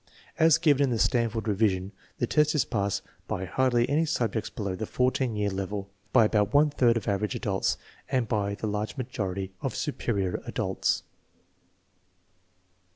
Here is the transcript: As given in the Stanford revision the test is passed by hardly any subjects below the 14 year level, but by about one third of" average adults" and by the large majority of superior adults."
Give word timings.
As 0.39 0.57
given 0.57 0.85
in 0.85 0.89
the 0.89 0.97
Stanford 0.97 1.47
revision 1.47 1.91
the 2.17 2.25
test 2.25 2.55
is 2.55 2.65
passed 2.65 3.03
by 3.27 3.45
hardly 3.45 3.87
any 3.87 4.03
subjects 4.03 4.49
below 4.49 4.75
the 4.75 4.87
14 4.87 5.35
year 5.35 5.51
level, 5.51 5.91
but 6.11 6.21
by 6.21 6.25
about 6.25 6.55
one 6.55 6.71
third 6.71 6.97
of" 6.97 7.07
average 7.07 7.35
adults" 7.35 7.77
and 8.09 8.27
by 8.27 8.55
the 8.55 8.65
large 8.65 8.97
majority 8.97 9.51
of 9.61 9.75
superior 9.75 10.41
adults." 10.47 11.03